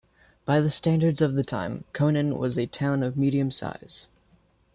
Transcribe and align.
By 0.45 0.61
the 0.61 0.71
standards 0.71 1.21
of 1.21 1.33
the 1.35 1.43
time, 1.43 1.83
Konin 1.93 2.35
was 2.39 2.57
a 2.57 2.65
town 2.65 3.03
of 3.03 3.15
medium 3.15 3.51
size. 3.51 4.07